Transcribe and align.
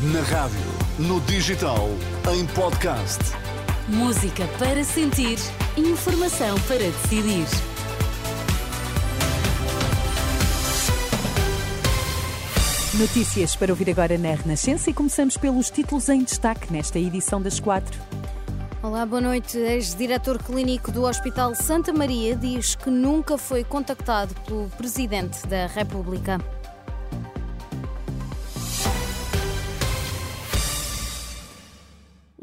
Na 0.00 0.20
rádio, 0.20 0.60
no 0.96 1.20
digital, 1.22 1.88
em 2.32 2.46
podcast. 2.54 3.18
Música 3.88 4.46
para 4.56 4.84
sentir, 4.84 5.36
informação 5.76 6.56
para 6.68 6.78
decidir. 6.78 7.44
Notícias 12.96 13.56
para 13.56 13.72
ouvir 13.72 13.90
agora 13.90 14.16
na 14.16 14.36
Renascença 14.36 14.88
e 14.88 14.94
começamos 14.94 15.36
pelos 15.36 15.68
títulos 15.68 16.08
em 16.08 16.22
destaque 16.22 16.72
nesta 16.72 17.00
edição 17.00 17.42
das 17.42 17.58
quatro. 17.58 18.00
Olá, 18.80 19.04
boa 19.04 19.20
noite. 19.20 19.58
Ex-diretor 19.58 20.40
clínico 20.40 20.92
do 20.92 21.02
Hospital 21.02 21.56
Santa 21.56 21.92
Maria 21.92 22.36
diz 22.36 22.76
que 22.76 22.88
nunca 22.88 23.36
foi 23.36 23.64
contactado 23.64 24.32
pelo 24.46 24.68
Presidente 24.76 25.44
da 25.48 25.66
República. 25.66 26.38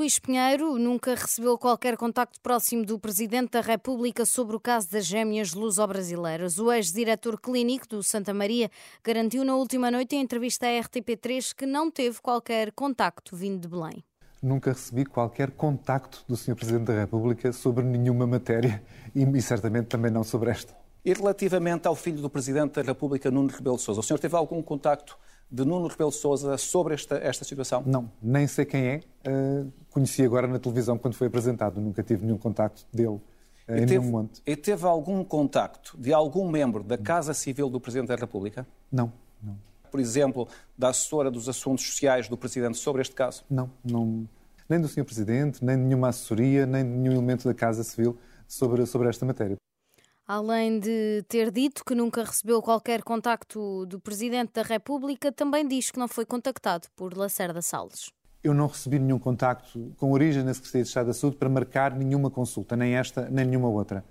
Luís 0.00 0.18
Pinheiro 0.18 0.78
nunca 0.78 1.14
recebeu 1.14 1.58
qualquer 1.58 1.94
contacto 1.94 2.40
próximo 2.40 2.86
do 2.86 2.98
Presidente 2.98 3.50
da 3.50 3.60
República 3.60 4.24
sobre 4.24 4.56
o 4.56 4.58
caso 4.58 4.90
das 4.90 5.04
gêmeas 5.04 5.52
luso-brasileiras. 5.52 6.58
O 6.58 6.72
ex-diretor 6.72 7.38
clínico 7.38 7.86
do 7.86 8.02
Santa 8.02 8.32
Maria 8.32 8.70
garantiu 9.04 9.44
na 9.44 9.54
última 9.54 9.90
noite 9.90 10.16
em 10.16 10.22
entrevista 10.22 10.66
à 10.66 10.70
RTP3 10.70 11.54
que 11.54 11.66
não 11.66 11.90
teve 11.90 12.18
qualquer 12.22 12.72
contacto 12.72 13.36
vindo 13.36 13.60
de 13.60 13.68
Belém. 13.68 14.02
Nunca 14.42 14.72
recebi 14.72 15.04
qualquer 15.04 15.50
contacto 15.50 16.24
do 16.26 16.34
Sr. 16.34 16.56
Presidente 16.56 16.86
da 16.86 16.98
República 17.00 17.52
sobre 17.52 17.84
nenhuma 17.84 18.26
matéria 18.26 18.82
e, 19.14 19.22
e 19.22 19.42
certamente 19.42 19.88
também 19.88 20.10
não 20.10 20.24
sobre 20.24 20.48
esta. 20.48 20.74
E 21.04 21.12
relativamente 21.12 21.86
ao 21.86 21.94
filho 21.94 22.22
do 22.22 22.30
Presidente 22.30 22.76
da 22.76 22.82
República, 22.82 23.30
Nuno 23.30 23.50
Rebelo 23.50 23.76
de 23.76 23.82
Sousa, 23.82 24.00
o 24.00 24.02
senhor 24.02 24.18
teve 24.18 24.34
algum 24.34 24.62
contacto 24.62 25.18
de 25.50 25.64
Nuno 25.64 25.88
Rebelo 25.88 26.10
de 26.10 26.16
Sousa 26.16 26.56
sobre 26.56 26.94
esta, 26.94 27.16
esta 27.16 27.44
situação? 27.44 27.82
Não, 27.84 28.10
nem 28.22 28.46
sei 28.46 28.64
quem 28.64 28.86
é. 28.86 29.00
Uh, 29.26 29.72
conheci 29.90 30.22
agora 30.22 30.46
na 30.46 30.58
televisão 30.58 30.96
quando 30.96 31.14
foi 31.14 31.26
apresentado. 31.26 31.80
Nunca 31.80 32.02
tive 32.02 32.24
nenhum 32.24 32.38
contacto 32.38 32.86
dele 32.92 33.08
uh, 33.08 33.22
em 33.68 33.86
teve, 33.86 34.06
monte. 34.06 34.40
E 34.46 34.54
teve 34.54 34.86
algum 34.86 35.24
contacto 35.24 35.96
de 35.98 36.12
algum 36.12 36.48
membro 36.48 36.84
da 36.84 36.96
Casa 36.96 37.34
Civil 37.34 37.68
do 37.68 37.80
Presidente 37.80 38.08
da 38.08 38.16
República? 38.16 38.66
Não, 38.90 39.12
não. 39.42 39.56
Por 39.90 39.98
exemplo, 39.98 40.46
da 40.78 40.90
assessora 40.90 41.30
dos 41.30 41.48
assuntos 41.48 41.84
sociais 41.84 42.28
do 42.28 42.36
Presidente 42.36 42.78
sobre 42.78 43.02
este 43.02 43.14
caso? 43.14 43.44
Não, 43.50 43.70
não. 43.84 44.28
Nem 44.68 44.80
do 44.80 44.86
Sr. 44.86 45.04
Presidente, 45.04 45.64
nem 45.64 45.76
de 45.76 45.82
nenhuma 45.82 46.08
assessoria, 46.08 46.64
nem 46.64 46.84
de 46.84 46.90
nenhum 46.90 47.14
elemento 47.14 47.48
da 47.48 47.52
Casa 47.52 47.82
Civil 47.82 48.16
sobre, 48.46 48.86
sobre 48.86 49.08
esta 49.08 49.26
matéria. 49.26 49.56
Além 50.32 50.78
de 50.78 51.24
ter 51.28 51.50
dito 51.50 51.84
que 51.84 51.92
nunca 51.92 52.22
recebeu 52.22 52.62
qualquer 52.62 53.02
contacto 53.02 53.84
do 53.86 53.98
Presidente 53.98 54.52
da 54.52 54.62
República, 54.62 55.32
também 55.32 55.66
diz 55.66 55.90
que 55.90 55.98
não 55.98 56.06
foi 56.06 56.24
contactado 56.24 56.86
por 56.94 57.18
Lacerda 57.18 57.60
Salles. 57.60 58.12
Eu 58.40 58.54
não 58.54 58.68
recebi 58.68 59.00
nenhum 59.00 59.18
contacto 59.18 59.92
com 59.96 60.12
origem 60.12 60.44
na 60.44 60.54
Secretaria 60.54 60.84
de 60.84 60.88
Estado 60.88 61.06
da 61.08 61.14
Saúde 61.14 61.36
para 61.36 61.48
marcar 61.48 61.96
nenhuma 61.96 62.30
consulta, 62.30 62.76
nem 62.76 62.94
esta, 62.94 63.28
nem 63.28 63.44
nenhuma 63.44 63.68
outra. 63.68 64.04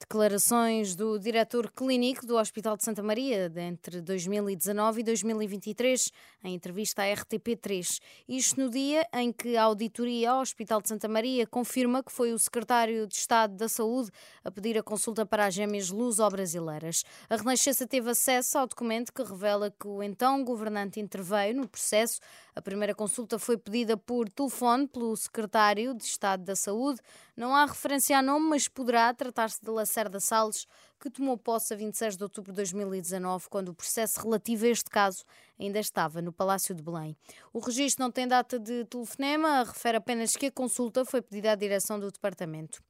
Declarações 0.00 0.96
do 0.96 1.18
diretor 1.18 1.70
clínico 1.70 2.24
do 2.26 2.36
Hospital 2.36 2.74
de 2.74 2.82
Santa 2.82 3.02
Maria 3.02 3.52
entre 3.54 4.00
2019 4.00 5.02
e 5.02 5.04
2023, 5.04 6.10
em 6.42 6.54
entrevista 6.54 7.02
à 7.02 7.04
RTP3. 7.04 8.00
Isto 8.26 8.60
no 8.62 8.70
dia 8.70 9.06
em 9.12 9.30
que 9.30 9.58
a 9.58 9.64
auditoria 9.64 10.30
ao 10.30 10.40
Hospital 10.40 10.80
de 10.80 10.88
Santa 10.88 11.06
Maria 11.06 11.46
confirma 11.46 12.02
que 12.02 12.10
foi 12.10 12.32
o 12.32 12.38
secretário 12.38 13.06
de 13.06 13.14
Estado 13.14 13.54
da 13.54 13.68
Saúde 13.68 14.10
a 14.42 14.50
pedir 14.50 14.78
a 14.78 14.82
consulta 14.82 15.26
para 15.26 15.44
as 15.44 15.52
gêmeas 15.54 15.90
luso-brasileiras. 15.90 17.04
A 17.28 17.36
Renascença 17.36 17.86
teve 17.86 18.10
acesso 18.10 18.56
ao 18.56 18.66
documento 18.66 19.12
que 19.12 19.22
revela 19.22 19.70
que 19.70 19.86
o 19.86 20.02
então 20.02 20.42
governante 20.42 20.98
interveio 20.98 21.54
no 21.54 21.68
processo. 21.68 22.20
A 22.56 22.62
primeira 22.62 22.94
consulta 22.94 23.38
foi 23.38 23.58
pedida 23.58 23.98
por 23.98 24.30
telefone 24.30 24.88
pelo 24.88 25.14
secretário 25.14 25.94
de 25.94 26.04
Estado 26.04 26.42
da 26.42 26.56
Saúde. 26.56 27.00
Não 27.40 27.56
há 27.56 27.64
referência 27.64 28.18
a 28.18 28.20
nome, 28.20 28.50
mas 28.50 28.68
poderá 28.68 29.14
tratar-se 29.14 29.64
de 29.64 29.70
Lacerda 29.70 30.20
Salles, 30.20 30.66
que 31.00 31.08
tomou 31.08 31.38
posse 31.38 31.72
a 31.72 31.76
26 31.78 32.18
de 32.18 32.22
outubro 32.22 32.52
de 32.52 32.56
2019, 32.56 33.48
quando 33.48 33.70
o 33.70 33.74
processo 33.74 34.20
relativo 34.20 34.66
a 34.66 34.68
este 34.68 34.90
caso 34.90 35.24
ainda 35.58 35.78
estava 35.78 36.20
no 36.20 36.34
Palácio 36.34 36.74
de 36.74 36.82
Belém. 36.82 37.16
O 37.50 37.58
registro 37.58 38.04
não 38.04 38.12
tem 38.12 38.28
data 38.28 38.58
de 38.58 38.84
telefonema, 38.84 39.64
refere 39.64 39.96
apenas 39.96 40.36
que 40.36 40.44
a 40.44 40.52
consulta 40.52 41.02
foi 41.06 41.22
pedida 41.22 41.52
à 41.52 41.54
direção 41.54 41.98
do 41.98 42.12
departamento. 42.12 42.82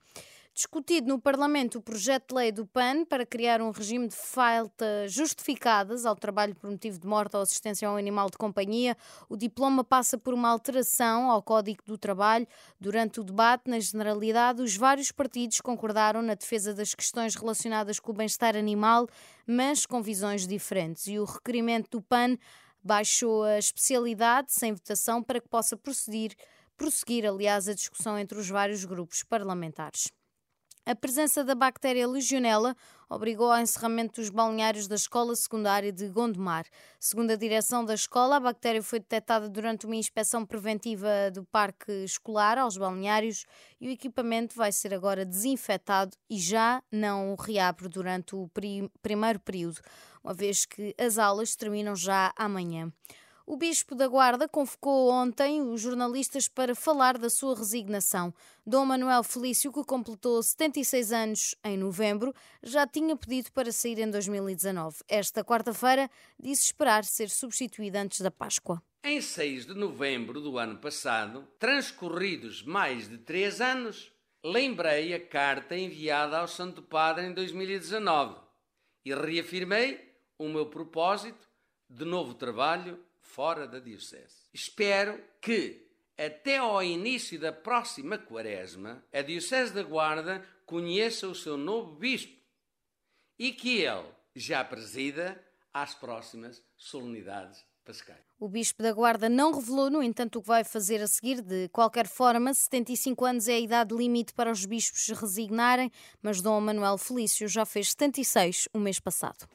Discutido 0.53 1.06
no 1.06 1.19
Parlamento 1.21 1.78
o 1.78 1.81
projeto 1.81 2.31
de 2.31 2.34
lei 2.34 2.53
do 2.53 2.66
PAN 2.66 3.05
para 3.05 3.25
criar 3.25 3.62
um 3.62 3.71
regime 3.71 4.09
de 4.09 4.16
faltas 4.16 5.12
justificadas 5.12 6.05
ao 6.05 6.16
trabalho 6.16 6.56
por 6.56 6.69
motivo 6.69 6.99
de 6.99 7.06
morte 7.06 7.37
ou 7.37 7.43
assistência 7.43 7.88
a 7.88 7.93
um 7.93 7.97
animal 7.97 8.28
de 8.28 8.37
companhia, 8.37 8.97
o 9.28 9.37
diploma 9.37 9.84
passa 9.84 10.19
por 10.19 10.34
uma 10.34 10.49
alteração 10.49 11.31
ao 11.31 11.41
Código 11.41 11.84
do 11.87 11.97
Trabalho. 11.97 12.49
Durante 12.81 13.21
o 13.21 13.25
debate, 13.25 13.71
na 13.71 13.78
generalidade, 13.78 14.61
os 14.61 14.77
vários 14.77 15.12
partidos 15.12 15.61
concordaram 15.61 16.21
na 16.21 16.34
defesa 16.34 16.75
das 16.75 16.94
questões 16.97 17.37
relacionadas 17.37 18.00
com 18.00 18.11
o 18.11 18.15
bem-estar 18.15 18.56
animal, 18.56 19.09
mas 19.47 19.87
com 19.87 20.03
visões 20.03 20.49
diferentes. 20.49 21.06
E 21.06 21.19
o 21.19 21.25
requerimento 21.25 21.91
do 21.91 22.03
PAN 22.03 22.37
baixou 22.82 23.44
a 23.44 23.56
especialidade 23.56 24.53
sem 24.53 24.72
votação 24.72 25.22
para 25.22 25.41
que 25.41 25.49
possa 25.49 25.77
prosseguir, 25.77 26.34
prosseguir 26.77 27.25
aliás, 27.25 27.69
a 27.69 27.75
discussão 27.75 28.19
entre 28.19 28.37
os 28.37 28.49
vários 28.49 28.84
grupos 28.84 29.22
parlamentares. 29.22 30.12
A 30.90 30.94
presença 30.96 31.44
da 31.44 31.54
bactéria 31.54 32.08
Legionella 32.08 32.74
obrigou 33.08 33.52
ao 33.52 33.60
encerramento 33.60 34.20
dos 34.20 34.28
balneários 34.28 34.88
da 34.88 34.96
escola 34.96 35.36
secundária 35.36 35.92
de 35.92 36.08
Gondomar. 36.08 36.66
Segundo 36.98 37.30
a 37.30 37.36
direção 37.36 37.84
da 37.84 37.94
escola, 37.94 38.38
a 38.38 38.40
bactéria 38.40 38.82
foi 38.82 38.98
detectada 38.98 39.48
durante 39.48 39.86
uma 39.86 39.94
inspeção 39.94 40.44
preventiva 40.44 41.30
do 41.32 41.44
parque 41.44 41.92
escolar 42.02 42.58
aos 42.58 42.76
balneários 42.76 43.46
e 43.80 43.86
o 43.86 43.92
equipamento 43.92 44.56
vai 44.56 44.72
ser 44.72 44.92
agora 44.92 45.24
desinfetado 45.24 46.10
e 46.28 46.36
já 46.40 46.82
não 46.90 47.36
reabre 47.36 47.88
durante 47.88 48.34
o 48.34 48.50
primeiro 49.00 49.38
período, 49.38 49.80
uma 50.24 50.34
vez 50.34 50.66
que 50.66 50.92
as 50.98 51.18
aulas 51.18 51.54
terminam 51.54 51.94
já 51.94 52.32
amanhã. 52.34 52.92
O 53.46 53.56
Bispo 53.56 53.94
da 53.94 54.06
Guarda 54.06 54.48
convocou 54.48 55.10
ontem 55.10 55.60
os 55.62 55.80
jornalistas 55.80 56.46
para 56.46 56.74
falar 56.74 57.18
da 57.18 57.30
sua 57.30 57.56
resignação. 57.56 58.32
Dom 58.66 58.84
Manuel 58.84 59.24
Felício, 59.24 59.72
que 59.72 59.82
completou 59.82 60.42
76 60.42 61.12
anos 61.12 61.54
em 61.64 61.76
novembro, 61.76 62.34
já 62.62 62.86
tinha 62.86 63.16
pedido 63.16 63.50
para 63.52 63.72
sair 63.72 63.98
em 63.98 64.10
2019. 64.10 64.98
Esta 65.08 65.42
quarta-feira 65.42 66.10
disse 66.38 66.66
esperar 66.66 67.04
ser 67.04 67.30
substituído 67.30 67.98
antes 67.98 68.20
da 68.20 68.30
Páscoa. 68.30 68.82
Em 69.02 69.20
6 69.20 69.66
de 69.66 69.74
novembro 69.74 70.40
do 70.40 70.58
ano 70.58 70.76
passado, 70.78 71.48
transcorridos 71.58 72.62
mais 72.62 73.08
de 73.08 73.16
três 73.18 73.60
anos, 73.60 74.12
lembrei 74.44 75.14
a 75.14 75.26
carta 75.26 75.76
enviada 75.76 76.38
ao 76.38 76.46
Santo 76.46 76.82
Padre 76.82 77.26
em 77.26 77.32
2019 77.32 78.38
e 79.04 79.14
reafirmei 79.14 80.14
o 80.38 80.48
meu 80.48 80.66
propósito 80.66 81.48
de 81.88 82.04
novo 82.04 82.34
trabalho 82.34 82.98
fora 83.30 83.66
da 83.66 83.78
Diocese. 83.78 84.48
Espero 84.52 85.22
que, 85.41 85.86
até 86.18 86.58
ao 86.58 86.82
início 86.82 87.38
da 87.38 87.52
próxima 87.52 88.18
Quaresma, 88.18 89.04
a 89.12 89.22
Diocese 89.22 89.72
da 89.72 89.82
Guarda 89.82 90.44
conheça 90.66 91.28
o 91.28 91.34
seu 91.34 91.56
novo 91.56 91.94
Bispo 91.96 92.38
e 93.38 93.52
que 93.52 93.78
ele 93.78 94.08
já 94.34 94.64
presida 94.64 95.42
às 95.72 95.94
próximas 95.94 96.62
solenidades 96.76 97.64
pascais. 97.84 98.20
O 98.38 98.48
Bispo 98.48 98.82
da 98.82 98.92
Guarda 98.92 99.28
não 99.28 99.52
revelou, 99.52 99.90
no 99.90 100.02
entanto, 100.02 100.38
o 100.38 100.42
que 100.42 100.48
vai 100.48 100.64
fazer 100.64 101.00
a 101.02 101.06
seguir. 101.06 101.40
De 101.40 101.69
qualquer 101.69 102.06
forma, 102.06 102.52
75 102.52 103.24
anos 103.24 103.48
é 103.48 103.54
a 103.54 103.60
idade 103.60 103.94
limite 103.94 104.32
para 104.34 104.50
os 104.50 104.64
bispos 104.66 105.08
resignarem, 105.19 105.90
mas 106.22 106.40
Dom 106.40 106.60
Manuel 106.60 106.98
Felício 106.98 107.48
já 107.48 107.64
fez 107.64 107.90
76 107.90 108.69
o 108.74 108.78
mês 108.78 108.98
passado. 108.98 109.46